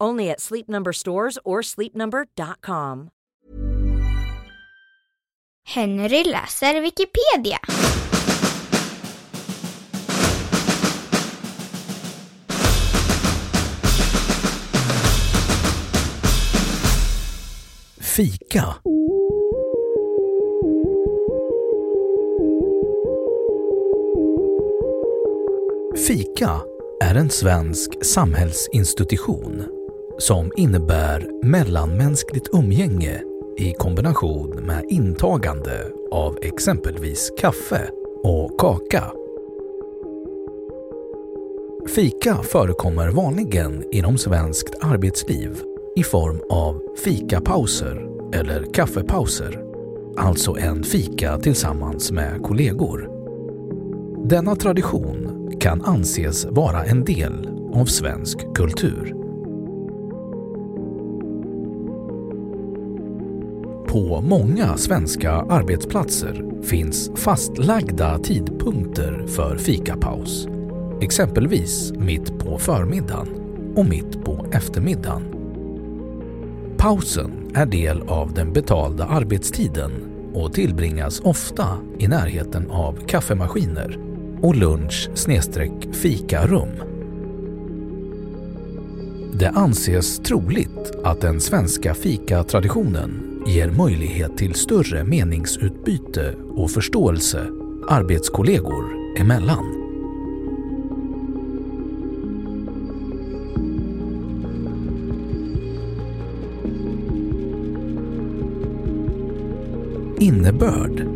[0.00, 3.10] Only at Sleep Number stores or sleepnumber.com.
[5.64, 7.58] Henry läser Wikipedia.
[18.00, 18.74] Fika.
[26.06, 26.60] Fika
[27.00, 29.79] är en svensk samhällsinstitution
[30.20, 33.22] som innebär mellanmänskligt umgänge
[33.58, 37.90] i kombination med intagande av exempelvis kaffe
[38.22, 39.04] och kaka.
[41.94, 45.60] Fika förekommer vanligen inom svenskt arbetsliv
[45.96, 49.62] i form av fikapauser eller kaffepauser,
[50.16, 53.10] alltså en fika tillsammans med kollegor.
[54.28, 59.19] Denna tradition kan anses vara en del av svensk kultur.
[63.90, 70.48] På många svenska arbetsplatser finns fastlagda tidpunkter för fikapaus.
[71.00, 73.28] Exempelvis mitt på förmiddagen
[73.76, 75.22] och mitt på eftermiddagen.
[76.76, 79.92] Pausen är del av den betalda arbetstiden
[80.34, 81.66] och tillbringas ofta
[81.98, 83.98] i närheten av kaffemaskiner
[84.42, 85.10] och lunch
[85.92, 86.70] fikarum.
[89.32, 97.46] Det anses troligt att den svenska fikatraditionen ger möjlighet till större meningsutbyte och förståelse
[97.88, 98.84] arbetskollegor
[99.18, 99.64] emellan.
[110.18, 111.06] Innebörd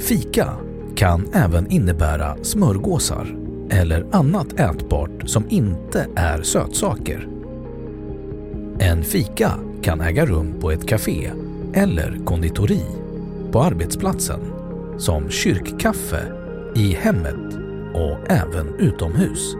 [0.00, 0.48] Fika
[0.94, 3.36] kan även innebära smörgåsar
[3.70, 7.35] eller annat ätbart som inte är sötsaker.
[8.78, 11.30] En fika kan äga rum på ett café
[11.74, 12.82] eller konditori,
[13.52, 14.40] på arbetsplatsen,
[14.98, 16.32] som kyrkkaffe,
[16.74, 17.54] i hemmet
[17.94, 19.54] och även utomhus.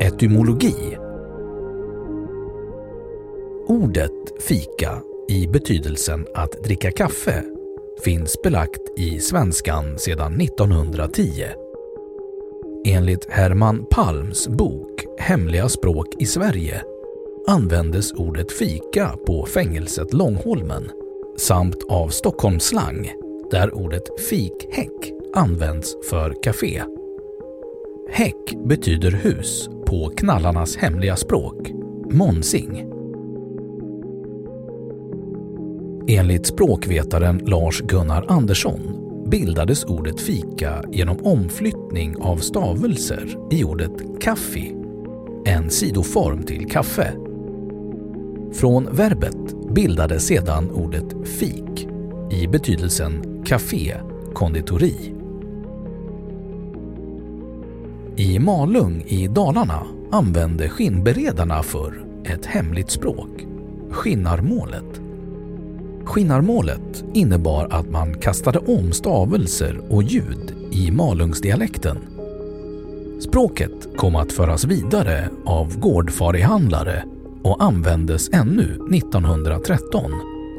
[0.00, 0.98] Etymologi
[3.68, 7.44] Ordet fika i betydelsen att dricka kaffe
[8.04, 11.65] finns belagt i svenskan sedan 1910
[12.88, 16.82] Enligt Herman Palms bok Hemliga språk i Sverige
[17.46, 20.90] användes ordet fika på fängelset Långholmen
[21.38, 23.12] samt av Stockholmsslang
[23.50, 26.82] där ordet fikhäck används för café.
[28.10, 31.70] Häck betyder hus på knallarnas hemliga språk,
[32.12, 32.86] monsing.
[36.08, 44.74] Enligt språkvetaren Lars-Gunnar Andersson bildades ordet fika genom omflyttning av stavelser i ordet kaffi,
[45.46, 47.12] en sidoform till kaffe.
[48.52, 51.88] Från verbet bildades sedan ordet fik
[52.30, 53.94] i betydelsen kafé,
[54.34, 55.14] konditori.
[58.16, 63.46] I Malung i Dalarna använde skinnberedarna för ett hemligt språk,
[63.90, 65.05] skinnarmålet.
[66.06, 71.98] Skinnarmålet innebar att man kastade om stavelser och ljud i malungsdialekten.
[73.20, 77.04] Språket kom att föras vidare av gårdfarihandlare
[77.42, 80.10] och användes ännu 1913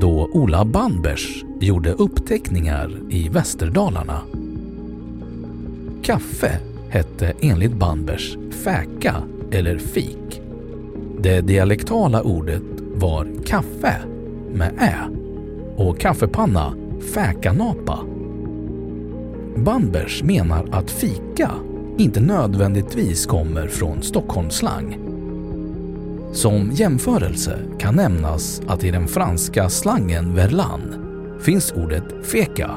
[0.00, 4.20] då Ola Bandbers gjorde uppteckningar i Västerdalarna.
[6.02, 6.58] Kaffe
[6.88, 9.16] hette enligt Bandbers fäka
[9.50, 10.42] eller fik.
[11.18, 12.62] Det dialektala ordet
[12.94, 13.96] var kaffe
[14.52, 15.21] med ä
[15.88, 16.74] och kaffepanna
[17.14, 17.98] fäkanapa.
[19.56, 21.50] Bambers menar att fika
[21.98, 24.98] inte nödvändigtvis kommer från Stockholmsslang.
[26.32, 30.80] Som jämförelse kan nämnas att i den franska slangen verlan
[31.40, 32.70] finns ordet feka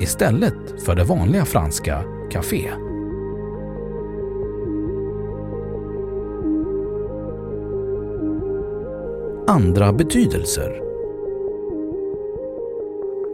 [0.00, 2.70] istället för det vanliga franska café.
[9.46, 10.89] Andra betydelser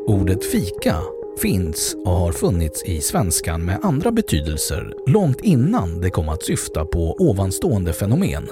[0.09, 0.97] Ordet fika
[1.39, 6.85] finns och har funnits i svenskan med andra betydelser långt innan det kom att syfta
[6.85, 8.49] på ovanstående fenomen.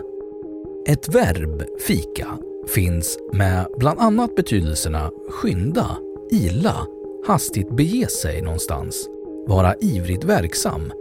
[0.88, 2.26] Ett verb, fika,
[2.68, 5.96] finns med bland annat betydelserna skynda,
[6.32, 6.86] ila,
[7.26, 9.08] hastigt bege sig någonstans,
[9.46, 10.92] vara ivrigt verksam,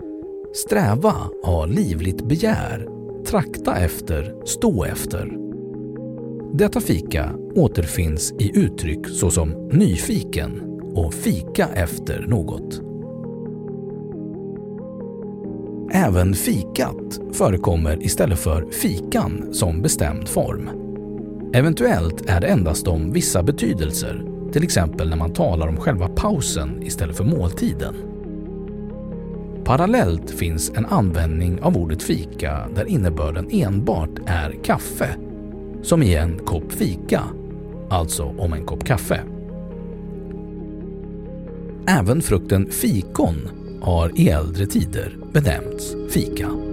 [0.53, 2.88] sträva, ha livligt begär,
[3.25, 5.43] trakta efter, stå efter.
[6.55, 10.61] Detta fika återfinns i uttryck såsom nyfiken
[10.95, 12.81] och fika efter något.
[15.91, 20.69] Även fikat förekommer istället för fikan som bestämd form.
[21.53, 26.83] Eventuellt är det endast om vissa betydelser, till exempel när man talar om själva pausen
[26.83, 27.95] istället för måltiden.
[29.63, 35.15] Parallellt finns en användning av ordet fika där innebörden enbart är kaffe,
[35.83, 37.24] som i en kopp fika,
[37.89, 39.19] alltså om en kopp kaffe.
[41.88, 43.50] Även frukten fikon
[43.81, 46.72] har i äldre tider benämnts fika.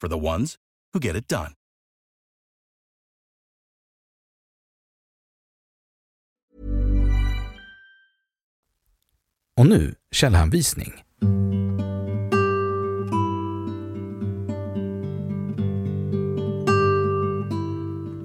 [0.00, 0.56] for the ones
[0.94, 1.50] who get it done.
[9.56, 10.92] Och nu källhänvisning.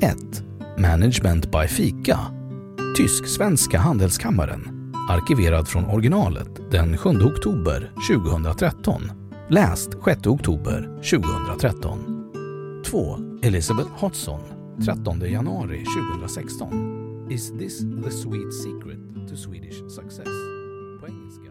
[0.02, 0.44] 1.
[0.78, 2.20] Management by Fika.
[2.98, 4.94] Tysk-svenska handelskammaren.
[5.10, 9.25] Arkiverad från originalet den 7 oktober 2013.
[9.50, 12.82] Läst 6 oktober 2013.
[12.84, 13.18] 2.
[13.42, 14.40] Elizabeth Hodgson.
[14.86, 17.28] 13 januari 2016.
[17.30, 19.00] Is this the sweet secret
[19.30, 20.30] to Swedish success?
[21.00, 21.45] På engelska.